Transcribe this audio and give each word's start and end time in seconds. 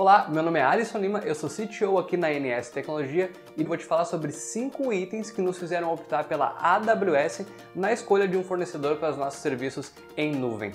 Olá, 0.00 0.26
meu 0.30 0.42
nome 0.42 0.58
é 0.58 0.62
Alisson 0.62 0.96
Lima, 0.96 1.18
eu 1.18 1.34
sou 1.34 1.50
CTO 1.50 1.98
aqui 1.98 2.16
na 2.16 2.30
NS 2.30 2.70
Tecnologia 2.70 3.30
e 3.54 3.62
vou 3.62 3.76
te 3.76 3.84
falar 3.84 4.06
sobre 4.06 4.32
cinco 4.32 4.90
itens 4.94 5.30
que 5.30 5.42
nos 5.42 5.58
fizeram 5.58 5.92
optar 5.92 6.24
pela 6.24 6.56
AWS 6.58 7.44
na 7.74 7.92
escolha 7.92 8.26
de 8.26 8.34
um 8.34 8.42
fornecedor 8.42 8.96
para 8.96 9.10
os 9.10 9.18
nossos 9.18 9.40
serviços 9.40 9.92
em 10.16 10.34
nuvem. 10.34 10.72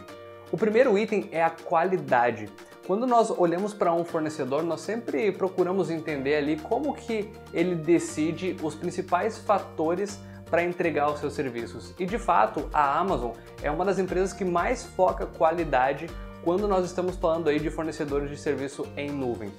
O 0.51 0.57
primeiro 0.57 0.95
item 0.95 1.27
é 1.31 1.43
a 1.43 1.49
qualidade. 1.49 2.47
Quando 2.85 3.07
nós 3.07 3.31
olhamos 3.31 3.73
para 3.73 3.91
um 3.91 4.05
fornecedor, 4.05 4.61
nós 4.61 4.81
sempre 4.81 5.31
procuramos 5.31 5.89
entender 5.89 6.35
ali 6.35 6.57
como 6.57 6.93
que 6.93 7.31
ele 7.51 7.73
decide 7.73 8.55
os 8.61 8.75
principais 8.75 9.39
fatores 9.39 10.19
para 10.51 10.63
entregar 10.63 11.11
os 11.11 11.19
seus 11.19 11.33
serviços. 11.33 11.95
E 11.97 12.05
de 12.05 12.19
fato, 12.19 12.69
a 12.71 12.99
Amazon 12.99 13.31
é 13.63 13.71
uma 13.71 13.83
das 13.83 13.97
empresas 13.97 14.33
que 14.33 14.45
mais 14.45 14.83
foca 14.83 15.25
qualidade 15.25 16.05
quando 16.45 16.67
nós 16.67 16.85
estamos 16.85 17.15
falando 17.15 17.49
aí 17.49 17.59
de 17.59 17.71
fornecedores 17.71 18.29
de 18.29 18.37
serviço 18.37 18.87
em 18.95 19.09
nuvem. 19.09 19.51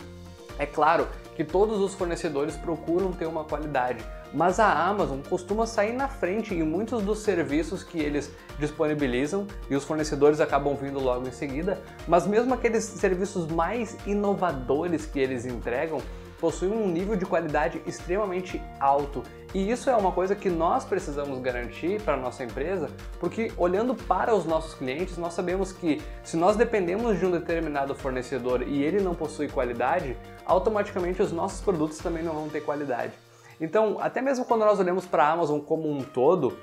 É 0.57 0.65
claro 0.65 1.09
que 1.35 1.45
todos 1.45 1.81
os 1.81 1.95
fornecedores 1.95 2.57
procuram 2.57 3.13
ter 3.13 3.27
uma 3.27 3.45
qualidade, 3.45 4.03
mas 4.33 4.61
a 4.61 4.73
Amazon 4.73 5.19
costuma 5.29 5.67
sair 5.67 5.93
na 5.93 6.07
frente 6.07 6.55
em 6.55 6.63
muitos 6.63 7.03
dos 7.03 7.19
serviços 7.19 7.83
que 7.83 7.99
eles 7.99 8.31
disponibilizam 8.59 9.49
e 9.69 9.75
os 9.75 9.85
fornecedores 9.85 10.41
acabam 10.41 10.77
vindo 10.77 11.01
logo 11.01 11.27
em 11.27 11.33
seguida, 11.33 11.83
mas 12.07 12.25
mesmo 12.25 12.55
aqueles 12.55 12.85
serviços 12.85 13.49
mais 13.49 13.97
inovadores 14.07 15.05
que 15.05 15.19
eles 15.19 15.45
entregam, 15.45 16.01
possuem 16.41 16.73
um 16.73 16.89
nível 16.89 17.17
de 17.17 17.25
qualidade 17.25 17.83
extremamente 17.87 18.63
alto. 18.79 19.23
E 19.55 19.71
isso 19.71 19.89
é 19.89 19.97
uma 19.97 20.13
coisa 20.13 20.35
que 20.35 20.51
nós 20.51 20.85
precisamos 20.85 21.39
garantir 21.41 22.01
para 22.03 22.15
a 22.15 22.17
nossa 22.17 22.45
empresa, 22.45 22.91
porque 23.19 23.51
olhando 23.57 23.95
para 23.95 24.35
os 24.35 24.45
nossos 24.45 24.75
clientes, 24.75 25.17
nós 25.17 25.35
sabemos 25.35 25.73
que 25.73 26.03
se 26.23 26.37
nós 26.37 26.57
dependemos 26.57 27.19
de 27.19 27.25
um 27.25 27.31
determinado 27.31 27.95
fornecedor 27.95 28.63
e 28.63 28.83
ele 28.83 29.01
não 29.01 29.15
possui 29.15 29.49
qualidade, 29.49 30.17
automaticamente 30.45 31.23
os 31.23 31.33
nossos 31.33 31.61
produtos 31.61 31.99
também 31.99 32.23
não 32.23 32.35
vão 32.35 32.49
ter 32.49 32.61
qualidade. 32.61 33.13
Então, 33.61 33.97
até 34.01 34.21
mesmo 34.21 34.45
quando 34.45 34.67
nós 34.67 34.79
olhamos 34.79 35.07
para 35.07 35.25
a 35.25 35.33
Amazon 35.33 35.61
como 35.61 35.91
um 35.91 36.03
todo, 36.03 36.59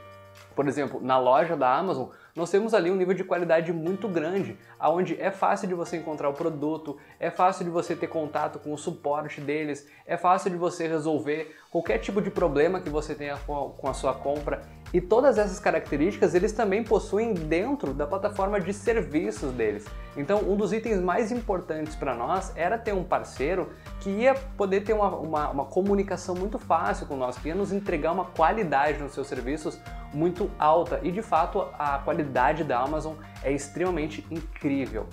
por 0.56 0.68
exemplo, 0.68 1.00
na 1.02 1.18
loja 1.18 1.56
da 1.56 1.74
Amazon, 1.76 2.10
nós 2.36 2.50
temos 2.50 2.74
ali 2.74 2.90
um 2.90 2.96
nível 2.96 3.14
de 3.14 3.24
qualidade 3.24 3.72
muito 3.72 4.08
grande, 4.08 4.58
aonde 4.80 5.20
é 5.22 5.30
fácil 5.30 5.68
de 5.68 5.76
você 5.76 5.98
encontrar 5.98 6.30
o 6.30 6.34
produto, 6.34 6.98
é 7.20 7.30
fácil 7.30 7.64
de 7.64 7.70
você 7.70 7.96
ter 7.96 8.08
contato 8.08 8.58
com 8.58 8.74
o 8.74 8.78
suporte 8.78 9.40
deles, 9.40 9.88
é 10.06 10.18
fácil 10.18 10.50
de 10.50 10.58
você 10.58 10.88
resolver 10.88 11.56
qualquer 11.72 12.00
tipo 12.00 12.22
de 12.22 12.32
problema 12.32 12.80
que 12.80 12.90
você 12.90 13.14
tenha 13.14 13.38
com 13.38 13.88
a 13.88 13.94
sua 13.94 14.14
compra. 14.14 14.62
E 14.92 15.02
todas 15.02 15.40
essas 15.40 15.60
características 15.60 16.36
eles 16.36 16.52
também 16.52 16.84
possuem 16.84 17.34
dentro 17.34 17.94
da 17.94 18.06
plataforma 18.06 18.60
de 18.60 18.72
serviços 18.74 19.52
deles. 19.52 19.86
Então, 20.16 20.40
um 20.40 20.56
dos 20.56 20.72
itens 20.72 21.00
mais 21.00 21.32
importantes 21.32 21.96
para 21.96 22.14
nós 22.14 22.52
era 22.56 22.78
ter 22.78 22.94
um 22.94 23.04
parceiro 23.04 23.72
que 24.00 24.10
ia 24.10 24.36
poder 24.56 24.82
ter 24.82 24.94
uma, 24.94 25.10
uma, 25.16 25.50
uma, 25.50 25.66
comunicação 25.66 26.36
muito 26.36 26.60
fácil 26.60 27.08
com 27.08 27.16
nós, 27.16 27.40
que 27.40 27.48
ia 27.48 27.56
nos 27.56 27.72
entregar 27.72 28.12
uma 28.12 28.26
qualidade 28.26 29.00
nos 29.00 29.14
seus 29.14 29.26
serviços 29.26 29.80
muito 30.14 30.50
alta. 30.60 31.00
E 31.04 31.12
de 31.12 31.22
fato, 31.22 31.68
a 31.78 31.98
qualidade 32.00 32.64
da 32.64 32.80
Amazon 32.80 33.16
é 33.44 33.52
extremamente 33.52 34.26
incrível. 34.30 35.08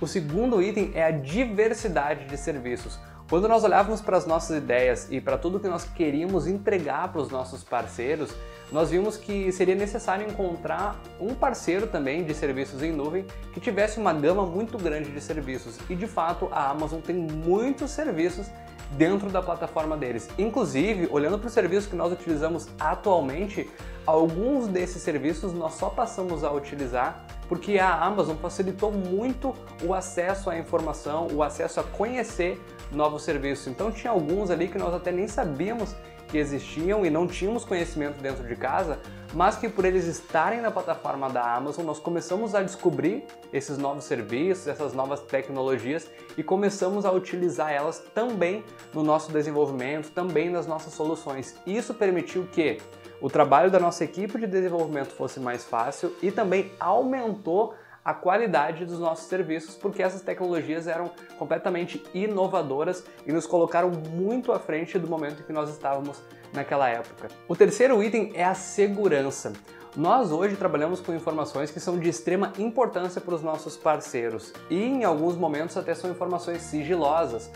O 0.00 0.06
segundo 0.06 0.62
item 0.62 0.92
é 0.94 1.04
a 1.04 1.10
diversidade 1.10 2.26
de 2.26 2.36
serviços. 2.36 2.98
Quando 3.28 3.48
nós 3.48 3.64
olhávamos 3.64 4.00
para 4.00 4.16
as 4.16 4.24
nossas 4.24 4.56
ideias 4.56 5.08
e 5.10 5.20
para 5.20 5.36
tudo 5.36 5.58
que 5.58 5.66
nós 5.66 5.84
queríamos 5.84 6.46
entregar 6.46 7.10
para 7.10 7.20
os 7.20 7.28
nossos 7.28 7.64
parceiros, 7.64 8.32
nós 8.70 8.90
vimos 8.90 9.16
que 9.16 9.50
seria 9.50 9.74
necessário 9.74 10.28
encontrar 10.28 11.00
um 11.20 11.34
parceiro 11.34 11.86
também 11.88 12.24
de 12.24 12.34
serviços 12.34 12.82
em 12.82 12.92
nuvem 12.92 13.26
que 13.52 13.58
tivesse 13.58 13.98
uma 13.98 14.12
gama 14.12 14.46
muito 14.46 14.78
grande 14.78 15.10
de 15.10 15.20
serviços. 15.20 15.76
E 15.90 15.96
de 15.96 16.06
fato, 16.06 16.48
a 16.52 16.70
Amazon 16.70 17.00
tem 17.00 17.16
muitos 17.16 17.90
serviços 17.90 18.46
dentro 18.92 19.30
da 19.30 19.42
plataforma 19.42 19.96
deles. 19.96 20.28
Inclusive, 20.38 21.08
olhando 21.10 21.38
para 21.38 21.48
os 21.48 21.52
serviços 21.52 21.88
que 21.88 21.96
nós 21.96 22.12
utilizamos 22.12 22.68
atualmente, 22.78 23.68
alguns 24.06 24.68
desses 24.68 25.02
serviços 25.02 25.52
nós 25.52 25.74
só 25.74 25.88
passamos 25.88 26.44
a 26.44 26.52
utilizar 26.52 27.26
porque 27.48 27.78
a 27.78 27.94
Amazon 27.94 28.36
facilitou 28.36 28.90
muito 28.90 29.54
o 29.84 29.94
acesso 29.94 30.50
à 30.50 30.58
informação, 30.58 31.28
o 31.32 31.42
acesso 31.42 31.80
a 31.80 31.84
conhecer 31.84 32.60
novos 32.90 33.22
serviços. 33.22 33.66
Então 33.68 33.90
tinha 33.90 34.10
alguns 34.12 34.50
ali 34.50 34.68
que 34.68 34.78
nós 34.78 34.94
até 34.94 35.12
nem 35.12 35.28
sabíamos 35.28 35.94
que 36.28 36.38
existiam 36.38 37.04
e 37.04 37.10
não 37.10 37.26
tínhamos 37.26 37.64
conhecimento 37.64 38.20
dentro 38.20 38.46
de 38.46 38.56
casa, 38.56 38.98
mas 39.34 39.56
que 39.56 39.68
por 39.68 39.84
eles 39.84 40.06
estarem 40.06 40.60
na 40.60 40.70
plataforma 40.70 41.28
da 41.28 41.54
Amazon, 41.54 41.84
nós 41.84 41.98
começamos 41.98 42.54
a 42.54 42.62
descobrir 42.62 43.24
esses 43.52 43.78
novos 43.78 44.04
serviços, 44.04 44.66
essas 44.66 44.92
novas 44.92 45.20
tecnologias 45.20 46.08
e 46.36 46.42
começamos 46.42 47.04
a 47.04 47.12
utilizar 47.12 47.72
elas 47.72 48.02
também 48.14 48.64
no 48.94 49.02
nosso 49.02 49.32
desenvolvimento, 49.32 50.10
também 50.10 50.50
nas 50.50 50.66
nossas 50.66 50.92
soluções. 50.92 51.56
Isso 51.66 51.94
permitiu 51.94 52.46
que 52.50 52.78
o 53.20 53.30
trabalho 53.30 53.70
da 53.70 53.80
nossa 53.80 54.04
equipe 54.04 54.38
de 54.38 54.46
desenvolvimento 54.46 55.12
fosse 55.12 55.40
mais 55.40 55.64
fácil 55.64 56.14
e 56.22 56.30
também 56.30 56.72
aumentou 56.78 57.74
a 58.06 58.14
qualidade 58.14 58.84
dos 58.84 59.00
nossos 59.00 59.26
serviços, 59.26 59.74
porque 59.74 60.00
essas 60.00 60.22
tecnologias 60.22 60.86
eram 60.86 61.10
completamente 61.40 62.00
inovadoras 62.14 63.04
e 63.26 63.32
nos 63.32 63.48
colocaram 63.48 63.90
muito 63.90 64.52
à 64.52 64.60
frente 64.60 64.96
do 64.96 65.08
momento 65.08 65.42
em 65.42 65.44
que 65.44 65.52
nós 65.52 65.68
estávamos 65.70 66.22
naquela 66.52 66.88
época. 66.88 67.26
O 67.48 67.56
terceiro 67.56 68.00
item 68.00 68.30
é 68.32 68.44
a 68.44 68.54
segurança. 68.54 69.52
Nós 69.96 70.30
hoje 70.30 70.54
trabalhamos 70.54 71.00
com 71.00 71.12
informações 71.12 71.72
que 71.72 71.80
são 71.80 71.98
de 71.98 72.08
extrema 72.08 72.52
importância 72.60 73.20
para 73.20 73.34
os 73.34 73.42
nossos 73.42 73.76
parceiros 73.76 74.52
e 74.70 74.80
em 74.80 75.02
alguns 75.02 75.34
momentos 75.34 75.76
até 75.76 75.92
são 75.92 76.08
informações 76.08 76.62
sigilosas. 76.62 77.50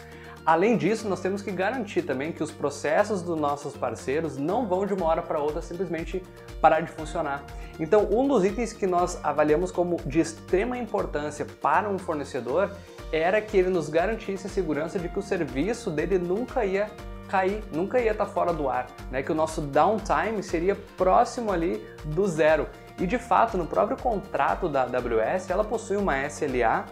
Além 0.44 0.76
disso, 0.76 1.06
nós 1.06 1.20
temos 1.20 1.42
que 1.42 1.50
garantir 1.50 2.02
também 2.02 2.32
que 2.32 2.42
os 2.42 2.50
processos 2.50 3.22
dos 3.22 3.38
nossos 3.38 3.76
parceiros 3.76 4.38
não 4.38 4.66
vão 4.66 4.86
de 4.86 4.94
uma 4.94 5.06
hora 5.06 5.22
para 5.22 5.38
outra 5.38 5.60
simplesmente 5.60 6.22
parar 6.60 6.80
de 6.80 6.90
funcionar. 6.90 7.44
Então, 7.78 8.08
um 8.10 8.26
dos 8.26 8.44
itens 8.44 8.72
que 8.72 8.86
nós 8.86 9.18
avaliamos 9.22 9.70
como 9.70 9.96
de 10.06 10.18
extrema 10.18 10.78
importância 10.78 11.44
para 11.44 11.88
um 11.88 11.98
fornecedor 11.98 12.70
era 13.12 13.40
que 13.40 13.56
ele 13.56 13.68
nos 13.68 13.88
garantisse 13.88 14.46
a 14.46 14.50
segurança 14.50 14.98
de 14.98 15.08
que 15.08 15.18
o 15.18 15.22
serviço 15.22 15.90
dele 15.90 16.18
nunca 16.18 16.64
ia 16.64 16.90
cair, 17.28 17.62
nunca 17.72 18.00
ia 18.00 18.10
estar 18.10 18.26
fora 18.26 18.52
do 18.52 18.68
ar, 18.68 18.88
né? 19.10 19.22
que 19.22 19.30
o 19.30 19.34
nosso 19.34 19.60
downtime 19.60 20.42
seria 20.42 20.76
próximo 20.96 21.52
ali 21.52 21.86
do 22.04 22.26
zero. 22.26 22.66
E 22.98 23.06
de 23.06 23.18
fato, 23.18 23.56
no 23.56 23.66
próprio 23.66 23.96
contrato 23.96 24.68
da 24.68 24.82
AWS, 24.82 25.48
ela 25.48 25.64
possui 25.64 25.96
uma 25.96 26.26
SLA 26.26 26.86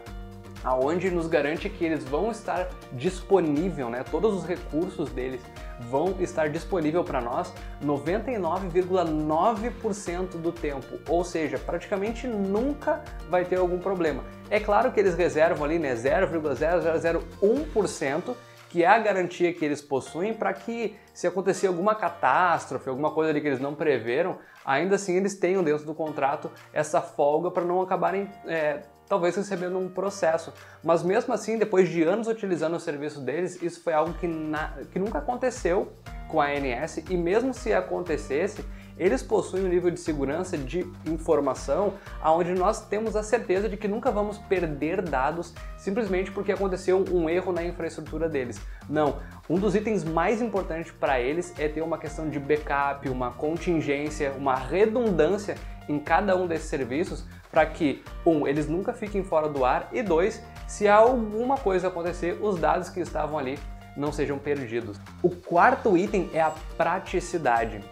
aonde 0.64 1.10
nos 1.10 1.26
garante 1.26 1.68
que 1.68 1.84
eles 1.84 2.02
vão 2.04 2.30
estar 2.30 2.70
disponível, 2.92 3.90
né? 3.90 4.02
Todos 4.10 4.32
os 4.34 4.44
recursos 4.44 5.10
deles 5.10 5.42
vão 5.80 6.16
estar 6.20 6.48
disponível 6.48 7.04
para 7.04 7.20
nós 7.20 7.52
99,9% 7.84 10.36
do 10.36 10.50
tempo, 10.50 10.98
ou 11.08 11.22
seja, 11.24 11.56
praticamente 11.58 12.26
nunca 12.26 13.00
vai 13.30 13.44
ter 13.44 13.56
algum 13.56 13.78
problema. 13.78 14.24
É 14.50 14.58
claro 14.58 14.90
que 14.92 14.98
eles 14.98 15.14
reservam 15.14 15.64
ali, 15.64 15.78
né, 15.78 15.94
0,0001% 15.94 18.34
que 18.68 18.84
é 18.84 18.86
a 18.86 18.98
garantia 18.98 19.52
que 19.52 19.64
eles 19.64 19.80
possuem 19.80 20.34
para 20.34 20.52
que, 20.52 20.96
se 21.14 21.26
acontecer 21.26 21.68
alguma 21.68 21.94
catástrofe, 21.94 22.88
alguma 22.88 23.10
coisa 23.10 23.30
ali 23.30 23.40
que 23.40 23.46
eles 23.46 23.60
não 23.60 23.74
preveram, 23.74 24.38
ainda 24.64 24.96
assim 24.96 25.16
eles 25.16 25.34
tenham 25.34 25.64
dentro 25.64 25.86
do 25.86 25.94
contrato 25.94 26.50
essa 26.72 27.00
folga 27.00 27.50
para 27.50 27.64
não 27.64 27.80
acabarem 27.80 28.30
é, 28.46 28.82
talvez 29.08 29.34
recebendo 29.36 29.78
um 29.78 29.88
processo. 29.88 30.52
Mas 30.82 31.02
mesmo 31.02 31.32
assim, 31.32 31.58
depois 31.58 31.88
de 31.88 32.02
anos 32.02 32.28
utilizando 32.28 32.74
o 32.74 32.80
serviço 32.80 33.20
deles, 33.20 33.60
isso 33.62 33.82
foi 33.82 33.92
algo 33.92 34.12
que, 34.14 34.26
na, 34.26 34.74
que 34.92 34.98
nunca 34.98 35.18
aconteceu 35.18 35.92
com 36.28 36.40
a 36.40 36.46
ANS 36.46 36.98
e 37.08 37.16
mesmo 37.16 37.54
se 37.54 37.72
acontecesse, 37.72 38.62
eles 38.98 39.22
possuem 39.22 39.64
um 39.64 39.68
nível 39.68 39.90
de 39.90 40.00
segurança 40.00 40.58
de 40.58 40.80
informação 41.06 41.94
onde 42.22 42.52
nós 42.52 42.84
temos 42.86 43.14
a 43.16 43.22
certeza 43.22 43.68
de 43.68 43.76
que 43.76 43.86
nunca 43.86 44.10
vamos 44.10 44.38
perder 44.38 45.02
dados 45.02 45.54
simplesmente 45.76 46.30
porque 46.32 46.52
aconteceu 46.52 47.04
um 47.10 47.30
erro 47.30 47.52
na 47.52 47.62
infraestrutura 47.62 48.28
deles. 48.28 48.60
Não, 48.88 49.20
um 49.48 49.58
dos 49.58 49.74
itens 49.74 50.04
mais 50.04 50.42
importantes 50.42 50.92
para 50.92 51.20
eles 51.20 51.54
é 51.58 51.68
ter 51.68 51.80
uma 51.80 51.96
questão 51.96 52.28
de 52.28 52.38
backup, 52.38 53.08
uma 53.08 53.30
contingência, 53.30 54.32
uma 54.32 54.56
redundância 54.56 55.54
em 55.88 55.98
cada 55.98 56.36
um 56.36 56.46
desses 56.46 56.68
serviços 56.68 57.24
para 57.58 57.66
que, 57.66 58.04
um, 58.24 58.46
eles 58.46 58.68
nunca 58.68 58.92
fiquem 58.92 59.24
fora 59.24 59.48
do 59.48 59.64
ar 59.64 59.88
e 59.90 60.00
dois, 60.00 60.40
se 60.68 60.86
alguma 60.86 61.56
coisa 61.56 61.88
acontecer, 61.88 62.38
os 62.40 62.56
dados 62.56 62.88
que 62.88 63.00
estavam 63.00 63.36
ali 63.36 63.58
não 63.96 64.12
sejam 64.12 64.38
perdidos. 64.38 64.96
O 65.20 65.30
quarto 65.30 65.98
item 65.98 66.30
é 66.32 66.40
a 66.40 66.52
praticidade. 66.76 67.82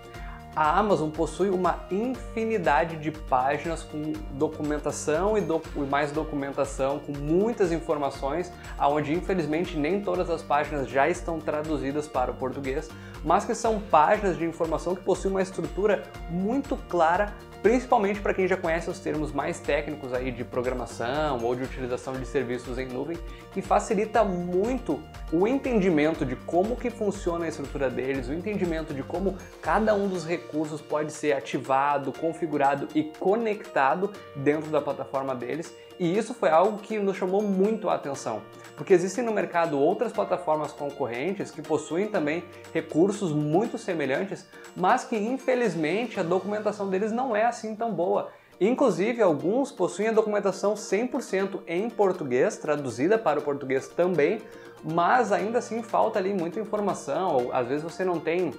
A 0.55 0.79
Amazon 0.79 1.11
possui 1.11 1.51
uma 1.51 1.81
infinidade 1.91 2.97
de 2.99 3.11
páginas 3.11 3.83
com 3.83 4.13
documentação 4.35 5.37
e 5.37 5.43
mais 5.91 6.13
documentação, 6.13 7.01
com 7.01 7.11
muitas 7.13 7.73
informações, 7.73 8.53
aonde 8.79 9.13
infelizmente 9.13 9.77
nem 9.77 10.01
todas 10.01 10.31
as 10.31 10.43
páginas 10.43 10.89
já 10.89 11.09
estão 11.09 11.41
traduzidas 11.41 12.07
para 12.07 12.31
o 12.31 12.35
português, 12.35 12.89
mas 13.25 13.45
que 13.45 13.55
são 13.55 13.81
páginas 13.81 14.39
de 14.39 14.45
informação 14.45 14.95
que 14.95 15.03
possuem 15.03 15.35
uma 15.35 15.43
estrutura 15.43 16.05
muito 16.31 16.77
clara 16.89 17.35
principalmente 17.67 18.21
para 18.21 18.33
quem 18.33 18.47
já 18.47 18.57
conhece 18.57 18.89
os 18.89 19.01
termos 19.01 19.33
mais 19.33 19.59
técnicos 19.59 20.13
aí 20.13 20.31
de 20.31 20.45
programação 20.45 21.43
ou 21.43 21.53
de 21.57 21.65
utilização 21.65 22.13
de 22.13 22.25
serviços 22.25 22.79
em 22.79 22.87
nuvem, 22.87 23.19
que 23.53 23.61
facilita 23.61 24.23
muito 24.23 25.03
o 25.33 25.49
entendimento 25.49 26.25
de 26.25 26.37
como 26.37 26.77
que 26.77 26.91
funciona 26.91 27.45
a 27.45 27.49
estrutura 27.49 27.91
deles, 27.91 28.29
o 28.29 28.33
entendimento 28.33 28.95
de 28.95 29.03
como 29.03 29.37
cada 29.61 29.97
um 29.97 30.07
dos 30.07 30.25
recursos 30.25 30.81
pode 30.81 31.13
ser 31.13 31.33
ativado, 31.33 32.13
configurado 32.13 32.87
e 32.95 33.03
conectado 33.19 34.13
dentro 34.37 34.71
da 34.71 34.81
plataforma 34.81 35.35
deles. 35.35 35.75
E 35.99 36.17
isso 36.17 36.35
foi 36.35 36.51
algo 36.51 36.79
que 36.79 37.01
nos 37.01 37.17
chamou 37.17 37.43
muito 37.43 37.89
a 37.89 37.95
atenção, 37.97 38.43
porque 38.77 38.93
existem 38.93 39.25
no 39.25 39.33
mercado 39.33 39.79
outras 39.79 40.13
plataformas 40.13 40.73
concorrentes 40.73 41.51
que 41.51 41.63
possuem 41.63 42.09
também 42.09 42.45
recursos 42.73 43.33
muito 43.33 43.79
semelhantes, 43.79 44.47
mas 44.77 45.05
que 45.05 45.17
infelizmente 45.17 46.21
a 46.21 46.23
documentação 46.23 46.89
deles 46.89 47.11
não 47.11 47.35
é 47.35 47.45
assim 47.45 47.75
tão 47.75 47.93
boa. 47.93 48.31
Inclusive, 48.61 49.21
alguns 49.21 49.71
possuem 49.71 50.09
a 50.09 50.13
documentação 50.13 50.75
100% 50.75 51.61
em 51.67 51.91
português, 51.91 52.57
traduzida 52.57 53.19
para 53.19 53.39
o 53.39 53.43
português 53.43 53.89
também, 53.89 54.41
mas 54.83 55.31
ainda 55.33 55.59
assim 55.59 55.83
falta 55.83 56.19
ali 56.19 56.33
muita 56.33 56.61
informação, 56.61 57.51
às 57.53 57.67
vezes 57.67 57.83
você 57.83 58.05
não 58.05 58.19
tem 58.19 58.53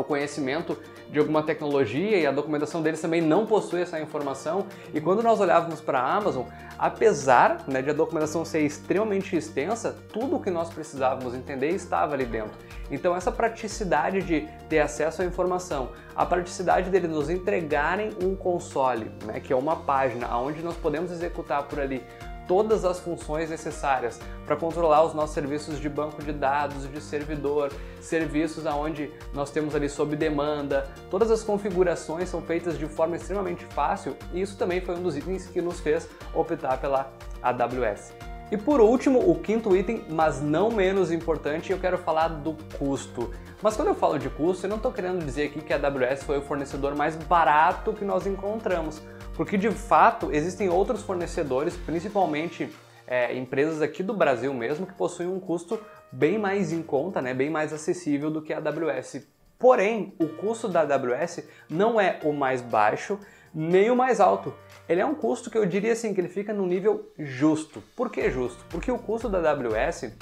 o 0.00 0.04
conhecimento 0.04 0.78
de 1.10 1.18
alguma 1.18 1.42
tecnologia 1.42 2.18
e 2.18 2.26
a 2.26 2.30
documentação 2.30 2.82
deles 2.82 3.00
também 3.00 3.20
não 3.20 3.46
possui 3.46 3.82
essa 3.82 4.00
informação. 4.00 4.66
E 4.94 5.00
quando 5.00 5.22
nós 5.22 5.40
olhávamos 5.40 5.80
para 5.80 6.00
a 6.00 6.14
Amazon, 6.14 6.46
apesar 6.78 7.64
né, 7.66 7.82
de 7.82 7.90
a 7.90 7.92
documentação 7.92 8.44
ser 8.44 8.60
extremamente 8.60 9.34
extensa, 9.36 9.96
tudo 10.12 10.36
o 10.36 10.40
que 10.40 10.50
nós 10.50 10.68
precisávamos 10.72 11.34
entender 11.34 11.70
estava 11.70 12.14
ali 12.14 12.24
dentro. 12.24 12.52
Então 12.90 13.16
essa 13.16 13.32
praticidade 13.32 14.22
de 14.22 14.48
ter 14.68 14.80
acesso 14.80 15.22
à 15.22 15.24
informação, 15.24 15.90
a 16.14 16.24
praticidade 16.24 16.90
deles 16.90 17.10
nos 17.10 17.28
entregarem 17.30 18.10
um 18.22 18.34
console, 18.34 19.10
né, 19.24 19.40
que 19.40 19.52
é 19.52 19.56
uma 19.56 19.76
página 19.76 20.36
onde 20.38 20.62
nós 20.62 20.76
podemos 20.76 21.10
executar 21.10 21.64
por 21.64 21.80
ali 21.80 22.02
todas 22.48 22.84
as 22.84 22.98
funções 22.98 23.50
necessárias 23.50 24.18
para 24.46 24.56
controlar 24.56 25.04
os 25.04 25.14
nossos 25.14 25.34
serviços 25.34 25.78
de 25.78 25.88
banco 25.88 26.22
de 26.22 26.32
dados, 26.32 26.90
de 26.90 27.00
servidor, 27.00 27.70
serviços 28.00 28.66
aonde 28.66 29.12
nós 29.34 29.50
temos 29.50 29.74
ali 29.74 29.88
sob 29.88 30.16
demanda. 30.16 30.90
Todas 31.10 31.30
as 31.30 31.44
configurações 31.44 32.30
são 32.30 32.40
feitas 32.40 32.78
de 32.78 32.86
forma 32.86 33.16
extremamente 33.16 33.64
fácil 33.66 34.16
e 34.32 34.40
isso 34.40 34.56
também 34.56 34.80
foi 34.80 34.96
um 34.96 35.02
dos 35.02 35.16
itens 35.16 35.46
que 35.46 35.60
nos 35.60 35.78
fez 35.78 36.08
optar 36.34 36.80
pela 36.80 37.12
AWS. 37.42 38.14
E 38.50 38.56
por 38.56 38.80
último, 38.80 39.30
o 39.30 39.38
quinto 39.38 39.76
item, 39.76 40.06
mas 40.08 40.40
não 40.40 40.70
menos 40.70 41.12
importante, 41.12 41.70
eu 41.70 41.78
quero 41.78 41.98
falar 41.98 42.28
do 42.28 42.56
custo. 42.78 43.30
Mas 43.62 43.76
quando 43.76 43.88
eu 43.88 43.94
falo 43.94 44.18
de 44.18 44.30
custo, 44.30 44.64
eu 44.64 44.70
não 44.70 44.78
estou 44.78 44.90
querendo 44.90 45.22
dizer 45.22 45.48
aqui 45.48 45.60
que 45.60 45.70
a 45.70 45.76
AWS 45.76 46.22
foi 46.22 46.38
o 46.38 46.42
fornecedor 46.42 46.94
mais 46.94 47.14
barato 47.14 47.92
que 47.92 48.06
nós 48.06 48.26
encontramos 48.26 49.02
porque 49.38 49.56
de 49.56 49.70
fato 49.70 50.32
existem 50.32 50.68
outros 50.68 51.00
fornecedores, 51.00 51.76
principalmente 51.76 52.68
é, 53.06 53.36
empresas 53.36 53.80
aqui 53.80 54.02
do 54.02 54.12
Brasil 54.12 54.52
mesmo, 54.52 54.84
que 54.84 54.92
possuem 54.92 55.28
um 55.28 55.38
custo 55.38 55.80
bem 56.10 56.36
mais 56.36 56.72
em 56.72 56.82
conta, 56.82 57.22
né, 57.22 57.32
bem 57.32 57.48
mais 57.48 57.72
acessível 57.72 58.32
do 58.32 58.42
que 58.42 58.52
a 58.52 58.58
AWS. 58.58 59.28
Porém, 59.56 60.12
o 60.18 60.26
custo 60.26 60.66
da 60.66 60.80
AWS 60.80 61.44
não 61.70 62.00
é 62.00 62.18
o 62.24 62.32
mais 62.32 62.60
baixo 62.60 63.16
nem 63.54 63.88
o 63.92 63.96
mais 63.96 64.18
alto. 64.18 64.52
Ele 64.88 65.00
é 65.00 65.06
um 65.06 65.14
custo 65.14 65.50
que 65.50 65.56
eu 65.56 65.64
diria 65.64 65.92
assim 65.92 66.12
que 66.12 66.20
ele 66.20 66.28
fica 66.28 66.52
no 66.52 66.66
nível 66.66 67.12
justo. 67.16 67.80
Por 67.94 68.10
que 68.10 68.28
justo? 68.30 68.64
Porque 68.68 68.90
o 68.90 68.98
custo 68.98 69.28
da 69.28 69.38
AWS, 69.52 70.12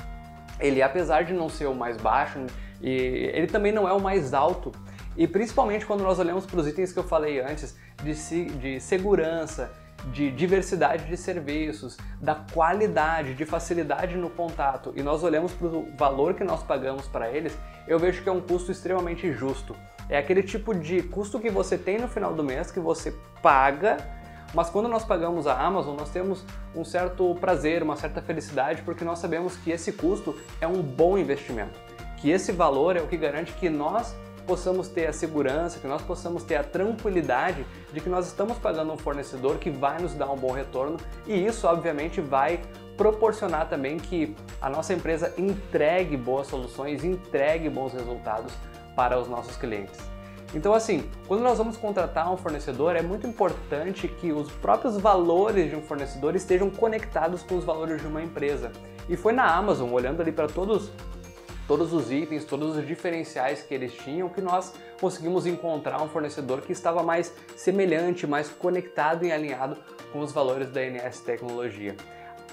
ele 0.60 0.82
apesar 0.82 1.24
de 1.24 1.32
não 1.32 1.48
ser 1.48 1.66
o 1.66 1.74
mais 1.74 1.96
baixo, 1.96 2.44
ele 2.82 3.46
também 3.46 3.72
não 3.72 3.88
é 3.88 3.94
o 3.94 4.00
mais 4.00 4.34
alto. 4.34 4.72
E 5.16 5.26
principalmente 5.26 5.86
quando 5.86 6.02
nós 6.02 6.18
olhamos 6.18 6.44
para 6.44 6.60
os 6.60 6.66
itens 6.66 6.92
que 6.92 6.98
eu 6.98 7.04
falei 7.04 7.40
antes, 7.40 7.76
de, 8.02 8.44
de 8.44 8.80
segurança, 8.80 9.70
de 10.12 10.30
diversidade 10.30 11.06
de 11.06 11.16
serviços, 11.16 11.96
da 12.20 12.34
qualidade, 12.34 13.34
de 13.34 13.44
facilidade 13.44 14.16
no 14.16 14.30
contato, 14.30 14.92
e 14.94 15.02
nós 15.02 15.22
olhamos 15.22 15.52
para 15.52 15.68
o 15.68 15.88
valor 15.96 16.34
que 16.34 16.44
nós 16.44 16.62
pagamos 16.62 17.08
para 17.08 17.30
eles, 17.30 17.56
eu 17.88 17.98
vejo 17.98 18.22
que 18.22 18.28
é 18.28 18.32
um 18.32 18.40
custo 18.40 18.70
extremamente 18.70 19.32
justo. 19.32 19.74
É 20.08 20.18
aquele 20.18 20.42
tipo 20.42 20.74
de 20.74 21.02
custo 21.02 21.40
que 21.40 21.50
você 21.50 21.76
tem 21.76 21.98
no 21.98 22.08
final 22.08 22.32
do 22.34 22.44
mês, 22.44 22.70
que 22.70 22.78
você 22.78 23.12
paga, 23.42 23.96
mas 24.54 24.70
quando 24.70 24.88
nós 24.88 25.04
pagamos 25.04 25.46
a 25.46 25.58
Amazon, 25.58 25.96
nós 25.96 26.10
temos 26.10 26.44
um 26.74 26.84
certo 26.84 27.34
prazer, 27.40 27.82
uma 27.82 27.96
certa 27.96 28.22
felicidade, 28.22 28.82
porque 28.82 29.04
nós 29.04 29.18
sabemos 29.18 29.56
que 29.56 29.70
esse 29.70 29.92
custo 29.92 30.38
é 30.60 30.66
um 30.66 30.80
bom 30.80 31.18
investimento, 31.18 31.78
que 32.18 32.30
esse 32.30 32.52
valor 32.52 32.96
é 32.96 33.00
o 33.00 33.08
que 33.08 33.16
garante 33.16 33.52
que 33.54 33.68
nós 33.68 34.14
possamos 34.46 34.88
ter 34.88 35.06
a 35.06 35.12
segurança, 35.12 35.78
que 35.78 35.86
nós 35.86 36.02
possamos 36.02 36.44
ter 36.44 36.56
a 36.56 36.64
tranquilidade 36.64 37.66
de 37.92 38.00
que 38.00 38.08
nós 38.08 38.26
estamos 38.26 38.58
pagando 38.58 38.92
um 38.92 38.96
fornecedor 38.96 39.58
que 39.58 39.70
vai 39.70 40.00
nos 40.00 40.14
dar 40.14 40.30
um 40.30 40.36
bom 40.36 40.52
retorno 40.52 40.96
e 41.26 41.44
isso, 41.44 41.66
obviamente, 41.66 42.20
vai 42.20 42.60
proporcionar 42.96 43.68
também 43.68 43.98
que 43.98 44.34
a 44.60 44.70
nossa 44.70 44.94
empresa 44.94 45.34
entregue 45.36 46.16
boas 46.16 46.46
soluções, 46.46 47.04
entregue 47.04 47.68
bons 47.68 47.92
resultados 47.92 48.52
para 48.94 49.18
os 49.18 49.28
nossos 49.28 49.56
clientes. 49.56 50.00
Então, 50.54 50.72
assim, 50.72 51.04
quando 51.26 51.42
nós 51.42 51.58
vamos 51.58 51.76
contratar 51.76 52.32
um 52.32 52.36
fornecedor, 52.36 52.96
é 52.96 53.02
muito 53.02 53.26
importante 53.26 54.08
que 54.08 54.32
os 54.32 54.50
próprios 54.50 54.96
valores 54.96 55.68
de 55.68 55.76
um 55.76 55.82
fornecedor 55.82 56.34
estejam 56.34 56.70
conectados 56.70 57.42
com 57.42 57.56
os 57.56 57.64
valores 57.64 58.00
de 58.00 58.06
uma 58.06 58.22
empresa. 58.22 58.72
E 59.08 59.16
foi 59.16 59.32
na 59.32 59.44
Amazon, 59.44 59.92
olhando 59.92 60.20
ali 60.22 60.32
para 60.32 60.46
todos 60.46 60.90
todos 61.66 61.92
os 61.92 62.10
itens, 62.10 62.44
todos 62.44 62.76
os 62.76 62.86
diferenciais 62.86 63.62
que 63.62 63.74
eles 63.74 63.92
tinham, 63.92 64.28
que 64.28 64.40
nós 64.40 64.72
conseguimos 65.00 65.46
encontrar 65.46 66.02
um 66.02 66.08
fornecedor 66.08 66.62
que 66.62 66.72
estava 66.72 67.02
mais 67.02 67.32
semelhante, 67.56 68.26
mais 68.26 68.48
conectado 68.48 69.24
e 69.24 69.32
alinhado 69.32 69.76
com 70.12 70.20
os 70.20 70.32
valores 70.32 70.70
da 70.70 70.80
NS 70.82 71.20
Tecnologia. 71.20 71.96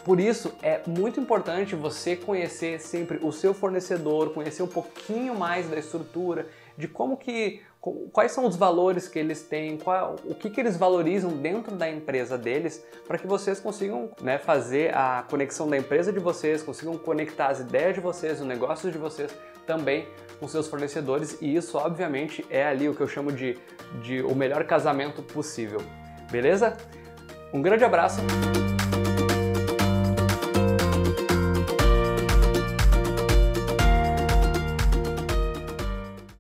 Por 0.03 0.19
isso 0.19 0.53
é 0.61 0.81
muito 0.85 1.19
importante 1.19 1.75
você 1.75 2.15
conhecer 2.15 2.79
sempre 2.81 3.19
o 3.21 3.31
seu 3.31 3.53
fornecedor, 3.53 4.33
conhecer 4.33 4.61
um 4.61 4.67
pouquinho 4.67 5.33
mais 5.33 5.69
da 5.69 5.77
estrutura, 5.79 6.47
de 6.77 6.87
como 6.87 7.17
que 7.17 7.61
quais 8.13 8.31
são 8.31 8.45
os 8.45 8.55
valores 8.55 9.09
que 9.09 9.19
eles 9.19 9.41
têm, 9.41 9.77
qual, 9.77 10.15
o 10.23 10.33
que, 10.33 10.49
que 10.49 10.61
eles 10.61 10.77
valorizam 10.77 11.31
dentro 11.31 11.75
da 11.75 11.89
empresa 11.89 12.37
deles, 12.37 12.81
para 13.05 13.17
que 13.17 13.27
vocês 13.27 13.59
consigam 13.59 14.09
né, 14.21 14.37
fazer 14.37 14.95
a 14.95 15.25
conexão 15.29 15.67
da 15.67 15.77
empresa 15.77 16.13
de 16.13 16.19
vocês, 16.19 16.63
consigam 16.63 16.97
conectar 16.97 17.47
as 17.47 17.59
ideias 17.59 17.93
de 17.95 17.99
vocês, 17.99 18.39
os 18.39 18.47
negócios 18.47 18.91
de 18.91 18.97
vocês 18.97 19.35
também 19.67 20.07
com 20.39 20.47
seus 20.47 20.67
fornecedores 20.67 21.37
e 21.41 21.55
isso 21.55 21.77
obviamente 21.77 22.45
é 22.49 22.65
ali 22.65 22.87
o 22.87 22.95
que 22.95 23.01
eu 23.01 23.07
chamo 23.07 23.31
de, 23.31 23.57
de 24.01 24.21
o 24.21 24.33
melhor 24.33 24.63
casamento 24.63 25.21
possível. 25.21 25.81
Beleza? 26.31 26.77
Um 27.53 27.61
grande 27.61 27.83
abraço! 27.83 28.21